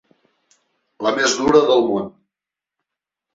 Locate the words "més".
1.17-1.35